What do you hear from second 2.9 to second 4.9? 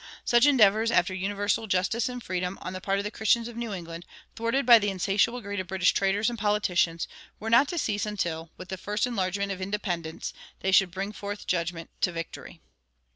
of the Christians of New England, thwarted by the